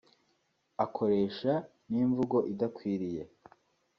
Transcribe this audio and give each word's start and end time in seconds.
akoresha 0.85 1.53
n’imvugo 1.91 2.37
idakwiriye 2.51 3.23